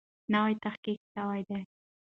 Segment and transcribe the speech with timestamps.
[0.33, 1.61] نوی تحقیق سوی دی.